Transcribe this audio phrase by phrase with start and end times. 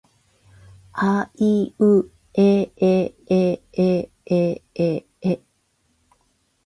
[0.93, 5.43] あいうえええええええ